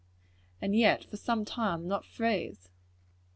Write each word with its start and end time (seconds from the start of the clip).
]and 0.63 0.75
yet 0.75 1.03
for 1.05 1.15
some 1.15 1.45
time 1.45 1.87
not 1.87 2.03
freeze? 2.03 2.71